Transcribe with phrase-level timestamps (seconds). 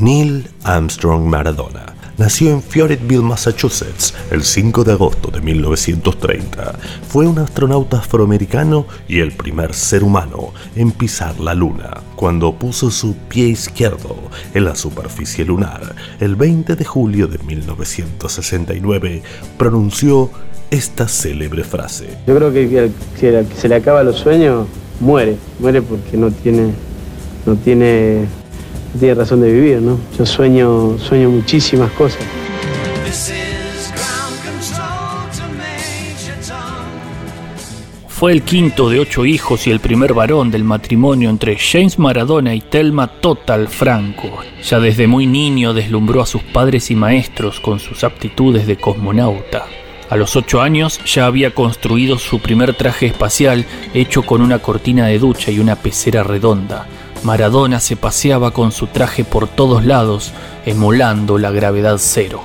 [0.00, 6.78] Neil Armstrong Maradona nació en Fayetteville, Massachusetts, el 5 de agosto de 1930.
[7.06, 12.90] Fue un astronauta afroamericano y el primer ser humano en pisar la Luna, cuando puso
[12.90, 14.16] su pie izquierdo
[14.54, 15.94] en la superficie lunar.
[16.18, 19.22] El 20 de julio de 1969
[19.58, 20.30] pronunció
[20.70, 22.08] esta célebre frase.
[22.26, 24.66] Yo creo que si se le acaba los sueños,
[24.98, 25.36] muere.
[25.58, 26.72] Muere porque no tiene,
[27.44, 28.39] no tiene
[28.98, 29.98] tiene razón de vivir, ¿no?
[30.18, 32.22] Yo sueño, sueño muchísimas cosas.
[38.20, 42.54] Fue el quinto de ocho hijos y el primer varón del matrimonio entre James Maradona
[42.54, 44.40] y Telma Total Franco.
[44.62, 49.64] Ya desde muy niño deslumbró a sus padres y maestros con sus aptitudes de cosmonauta.
[50.10, 55.06] A los ocho años ya había construido su primer traje espacial hecho con una cortina
[55.06, 56.86] de ducha y una pecera redonda.
[57.22, 60.32] Maradona se paseaba con su traje por todos lados,
[60.64, 62.40] emulando la gravedad cero.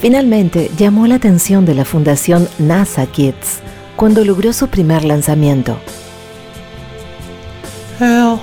[0.00, 3.60] Finalmente llamó la atención de la fundación NASA Kids
[3.94, 5.76] cuando logró su primer lanzamiento.
[8.00, 8.38] Hell,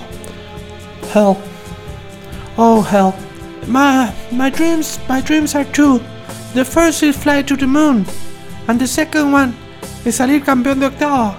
[1.13, 1.35] hell,
[2.55, 3.13] oh hell,
[3.67, 5.99] my my dreams, my dreams are two.
[6.53, 8.05] The first is fly to the moon,
[8.67, 9.53] and the second one
[10.05, 11.35] is salir campeón de octavo.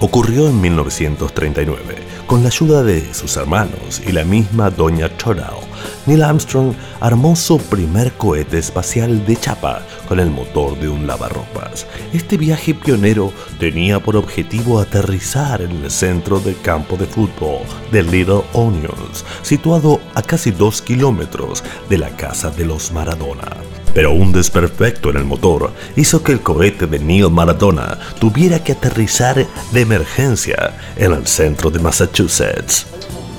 [0.00, 5.62] Ocurrió en 1939 con la ayuda de sus hermanos y la misma Doña Chorao,
[6.04, 11.86] Neil Armstrong armó su primer cohete espacial de chapa con el motor de un lavarropas.
[12.12, 18.02] Este viaje pionero tenía por objetivo aterrizar en el centro del campo de fútbol de
[18.02, 23.56] Little Onions, situado a casi dos kilómetros de la casa de los Maradona.
[23.98, 28.70] Pero un desperfecto en el motor hizo que el cohete de Neil Maradona tuviera que
[28.70, 32.86] aterrizar de emergencia en el centro de Massachusetts.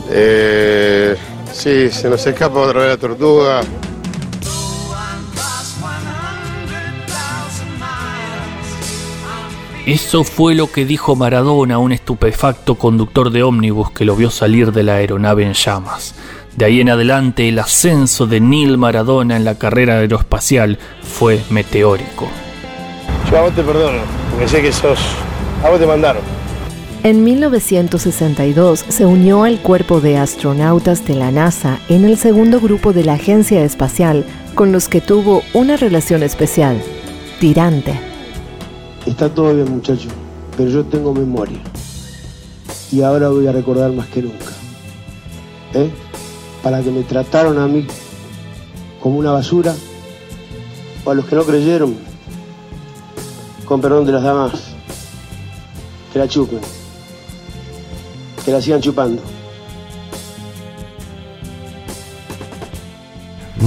[0.09, 1.15] Eh,
[1.53, 3.61] sí, se nos escapa otra vez la tortuga.
[9.85, 14.29] Eso fue lo que dijo Maradona a un estupefacto conductor de ómnibus que lo vio
[14.29, 16.15] salir de la aeronave en llamas.
[16.55, 22.27] De ahí en adelante el ascenso de Neil Maradona en la carrera aeroespacial fue meteórico.
[23.29, 23.99] Yo a vos te perdono,
[24.31, 24.99] porque sé que sos...
[25.63, 26.21] A vos te mandaron.
[27.03, 32.91] En 1962 se unió al cuerpo de astronautas de la NASA en el segundo grupo
[32.91, 36.81] de la Agencia Espacial con los que tuvo una relación especial,
[37.39, 37.97] tirante.
[39.05, 40.09] Está todo bien muchacho,
[40.57, 41.59] pero yo tengo memoria.
[42.91, 44.47] Y ahora voy a recordar más que nunca.
[45.75, 45.89] ¿Eh?
[46.63, 47.85] Para que me trataron a mí
[49.01, 49.75] como una basura,
[51.05, 51.95] o a los que no creyeron,
[53.65, 54.51] con perdón de las damas,
[56.11, 56.59] que la chupen,
[58.43, 59.21] que la sigan chupando.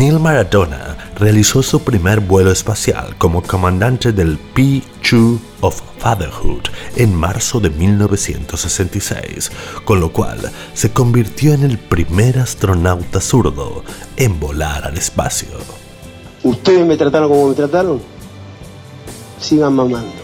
[0.02, 6.62] Neil Maradona realizó su primer vuelo espacial como comandante del P-2 of Fatherhood
[6.96, 9.52] en marzo de 1966,
[9.84, 13.84] con lo cual se convirtió en el primer astronauta zurdo
[14.16, 15.50] en volar al espacio.
[16.42, 18.00] ¿Ustedes me trataron como me trataron?
[19.38, 20.21] Sigan mamando.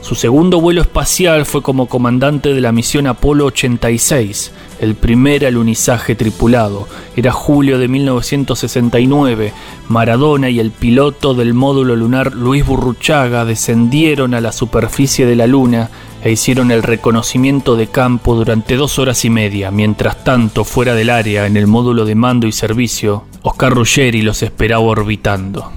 [0.00, 4.50] Su segundo vuelo espacial fue como comandante de la misión Apolo 86,
[4.80, 6.88] el primer alunizaje tripulado.
[7.16, 9.52] Era julio de 1969.
[9.88, 15.46] Maradona y el piloto del módulo lunar Luis Burruchaga descendieron a la superficie de la
[15.46, 15.90] Luna
[16.24, 19.70] e hicieron el reconocimiento de campo durante dos horas y media.
[19.70, 24.42] Mientras tanto, fuera del área, en el módulo de mando y servicio, Oscar Ruggeri los
[24.42, 25.70] esperaba orbitando.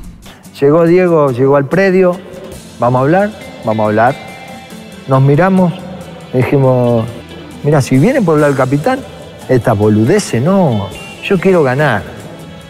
[0.59, 2.17] Llegó Diego, llegó al predio.
[2.79, 3.42] ¿Vamos a hablar?
[3.65, 4.15] Vamos a hablar.
[5.07, 5.73] Nos miramos,
[6.33, 7.05] dijimos,
[7.63, 8.99] Mira, si viene por hablar el capitán,
[9.47, 10.89] esta boludece, no.
[11.23, 12.03] Yo quiero ganar.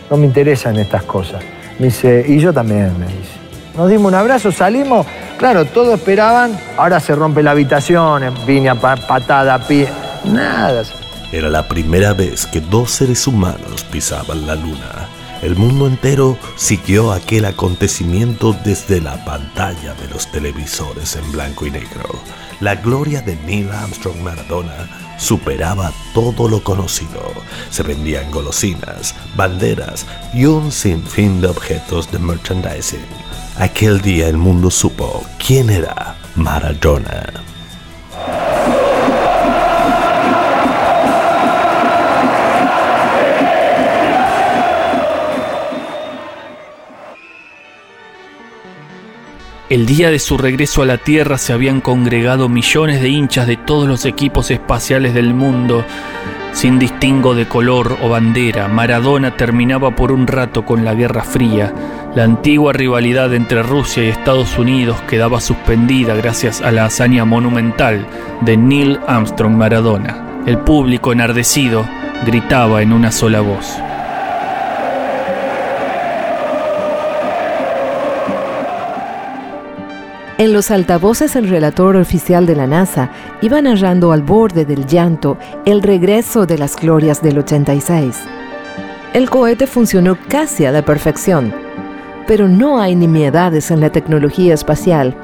[0.10, 1.44] No me interesan estas cosas.
[1.80, 3.34] Me dice, y yo también, me dice.
[3.76, 5.08] Nos dimos un abrazo, salimos.
[5.40, 6.56] Claro, todos esperaban.
[6.78, 9.88] Ahora se rompe la habitación, viña, patada, pie.
[10.26, 10.84] Nada.
[11.32, 15.10] Era la primera vez que dos seres humanos pisaban la luna.
[15.44, 21.72] El mundo entero siguió aquel acontecimiento desde la pantalla de los televisores en blanco y
[21.72, 22.08] negro.
[22.62, 24.88] La gloria de Neil Armstrong Maradona
[25.20, 27.34] superaba todo lo conocido.
[27.72, 33.06] Se vendían golosinas, banderas y un sinfín de objetos de merchandising.
[33.58, 37.53] Aquel día el mundo supo quién era Maradona.
[49.74, 53.58] El día de su regreso a la Tierra se habían congregado millones de hinchas de
[53.58, 55.84] todos los equipos espaciales del mundo
[56.52, 61.74] Sin distingo de color o bandera, Maradona terminaba por un rato con la Guerra Fría.
[62.14, 68.06] La antigua rivalidad entre Rusia y Estados Unidos quedaba suspendida gracias a la hazaña monumental
[68.42, 70.44] de Neil Armstrong Maradona.
[70.46, 71.84] El público enardecido
[72.28, 73.76] gritaba en una sola voz.
[80.44, 83.10] En los altavoces el relator oficial de la NASA
[83.42, 88.20] iba narrando al borde del llanto el regreso de las glorias del 86.
[89.14, 91.54] El cohete funcionó casi a la perfección,
[92.28, 95.16] pero no hay nimiedades en la tecnología espacial,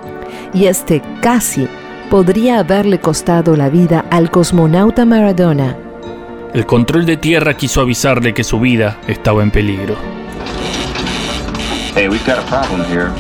[0.54, 1.68] y este casi
[2.10, 5.76] podría haberle costado la vida al cosmonauta Maradona.
[6.54, 9.98] El control de tierra quiso avisarle que su vida estaba en peligro.
[11.94, 13.12] Hey, we've got a problem here.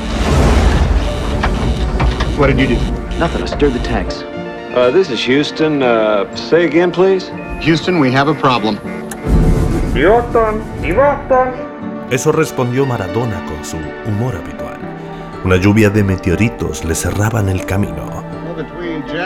[2.39, 2.75] What did you do?
[3.19, 3.43] Nothing.
[3.43, 4.23] I stirred the tanks.
[4.23, 5.83] Uh, this is Houston.
[5.83, 7.29] Uh, say again, please.
[7.59, 8.77] Houston, we have a problem.
[9.93, 10.63] Houston,
[10.95, 12.07] Boston.
[12.09, 13.75] Eso respondió Maradona con su
[14.07, 14.79] humor habitual.
[15.43, 18.23] Una lluvia de meteoritos le cerraban el camino.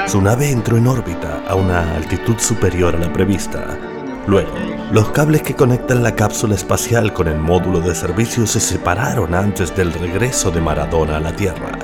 [0.08, 3.78] Su nave entró en órbita a una altitud superior a la prevista.
[4.26, 4.54] Luego,
[4.92, 9.76] los cables que conectan la cápsula espacial con el módulo de servicio se separaron antes
[9.76, 11.78] del regreso de Maradona a la Tierra.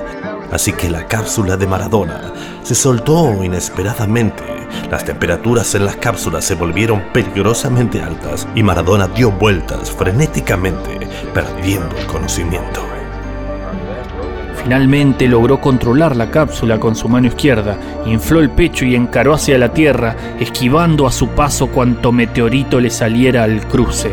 [0.52, 4.44] Así que la cápsula de Maradona se soltó inesperadamente.
[4.90, 11.96] Las temperaturas en las cápsulas se volvieron peligrosamente altas y Maradona dio vueltas frenéticamente, perdiendo
[11.98, 12.82] el conocimiento.
[14.64, 19.58] Finalmente logró controlar la cápsula con su mano izquierda, infló el pecho y encaró hacia
[19.58, 24.12] la Tierra, esquivando a su paso cuanto meteorito le saliera al cruce.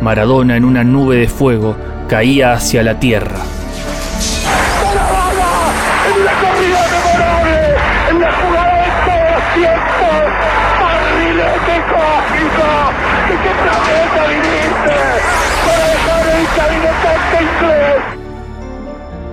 [0.00, 1.76] Maradona en una nube de fuego
[2.08, 3.57] caía hacia la Tierra.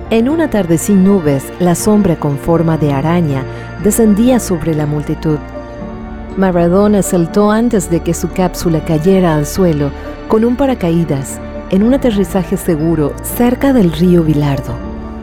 [0.08, 3.44] En una tarde sin nubes, la sombra con forma de araña
[3.82, 5.38] descendía sobre la multitud.
[6.36, 9.90] Maradona saltó antes de que su cápsula cayera al suelo
[10.28, 14.76] con un paracaídas en un aterrizaje seguro cerca del río Bilardo.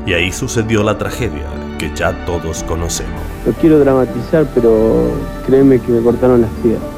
[0.06, 1.46] Y ahí sucedió la tragedia
[1.80, 3.22] que ya todos conocemos.
[3.46, 5.12] No quiero dramatizar, pero
[5.46, 6.90] créeme que me cortaron las piernas.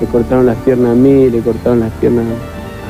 [0.00, 2.26] Le cortaron las piernas a mí, le cortaron las piernas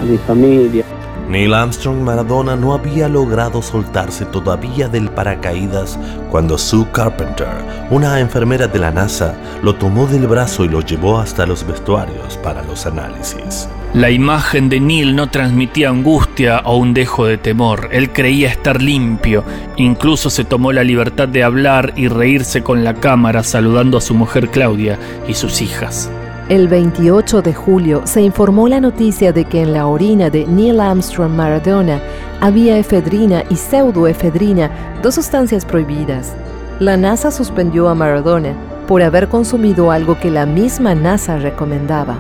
[0.01, 0.87] a mi familia.
[1.31, 5.97] Neil Armstrong Maradona no había logrado soltarse todavía del paracaídas
[6.29, 7.47] cuando Sue Carpenter,
[7.89, 12.37] una enfermera de la NASA, lo tomó del brazo y lo llevó hasta los vestuarios
[12.39, 13.69] para los análisis.
[13.95, 17.91] La imagen de Neil no transmitía angustia o un dejo de temor.
[17.93, 19.45] Él creía estar limpio.
[19.77, 24.15] Incluso se tomó la libertad de hablar y reírse con la cámara saludando a su
[24.15, 24.99] mujer Claudia
[25.29, 26.11] y sus hijas.
[26.51, 30.81] El 28 de julio se informó la noticia de que en la orina de Neil
[30.81, 32.01] Armstrong Maradona
[32.41, 36.35] había efedrina y pseudoefedrina, dos sustancias prohibidas.
[36.81, 38.57] La NASA suspendió a Maradona
[38.89, 42.19] por haber consumido algo que la misma NASA recomendaba.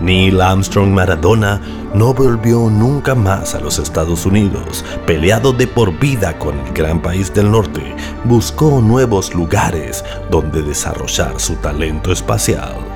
[0.00, 1.60] Neil Armstrong Maradona
[1.94, 4.84] no volvió nunca más a los Estados Unidos.
[5.06, 7.94] Peleado de por vida con el gran país del norte,
[8.24, 12.89] buscó nuevos lugares donde desarrollar su talento espacial.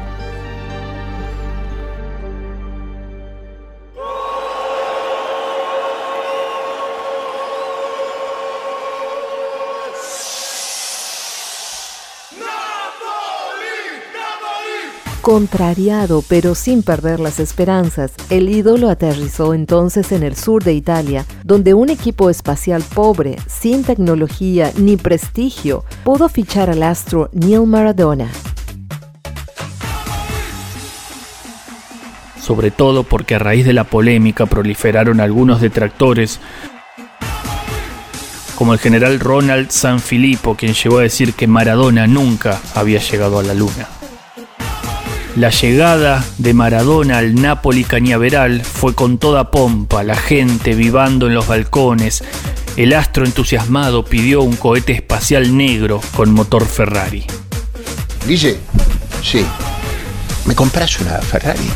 [15.25, 21.25] Contrariado pero sin perder las esperanzas, el ídolo aterrizó entonces en el sur de Italia,
[21.45, 28.28] donde un equipo espacial pobre, sin tecnología ni prestigio, pudo fichar al astro Neil Maradona.
[32.38, 36.38] Sobre todo porque a raíz de la polémica proliferaron algunos detractores,
[38.57, 43.43] como el general Ronald Sanfilippo, quien llegó a decir que Maradona nunca había llegado a
[43.43, 43.88] la luna.
[45.37, 51.35] La llegada de Maradona al Napoli cañaveral fue con toda pompa, la gente vivando en
[51.35, 52.23] los balcones.
[52.76, 57.25] El astro entusiasmado pidió un cohete espacial negro con motor Ferrari.
[58.29, 58.59] Guille,
[59.25, 59.45] sí.
[60.45, 61.69] ¿Me compras una Ferrari?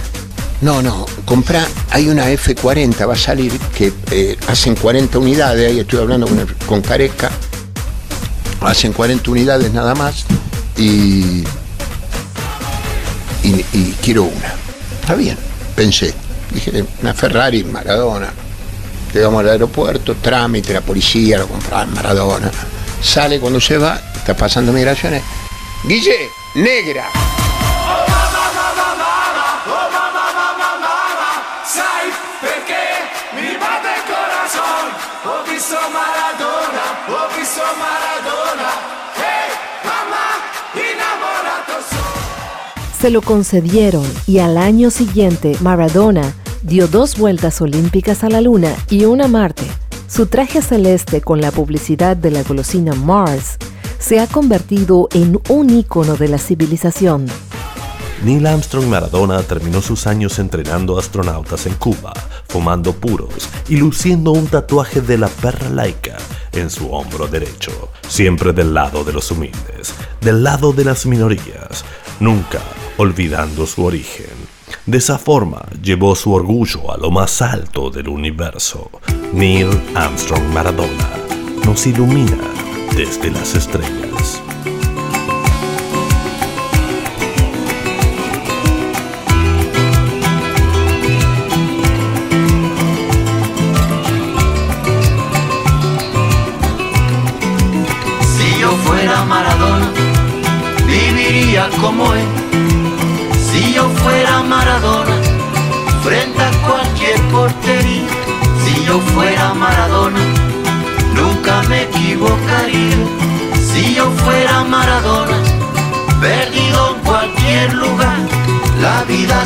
[0.60, 5.80] No, no, compra, hay una F40, va a salir, que eh, hacen 40 unidades, ahí
[5.80, 7.30] estoy hablando con, con Careca,
[8.60, 10.26] hacen 40 unidades nada más
[10.76, 11.44] y,
[13.42, 14.54] y, quiero una.
[15.00, 15.36] Está bien,
[15.74, 16.14] pensé.
[16.50, 18.32] Dije, una Ferrari, Maradona.
[19.12, 22.50] Llegamos al aeropuerto, trámite, la policía, lo compraban Maradona.
[23.02, 25.22] Sale cuando se va, está pasando migraciones.
[25.84, 27.08] Guille, negra.
[43.00, 48.74] Se lo concedieron y al año siguiente Maradona dio dos vueltas olímpicas a la Luna
[48.90, 49.62] y una a Marte.
[50.08, 53.56] Su traje celeste con la publicidad de la golosina Mars
[54.00, 57.26] se ha convertido en un ícono de la civilización.
[58.24, 62.12] Neil Armstrong Maradona terminó sus años entrenando astronautas en Cuba,
[62.48, 66.16] fumando puros y luciendo un tatuaje de la perra laica
[66.50, 71.84] en su hombro derecho, siempre del lado de los humildes, del lado de las minorías,
[72.18, 72.58] nunca
[72.98, 74.36] olvidando su origen.
[74.84, 78.90] De esa forma llevó su orgullo a lo más alto del universo.
[79.32, 81.10] Neil Armstrong Maradona
[81.64, 82.36] nos ilumina
[82.94, 84.42] desde las estrellas.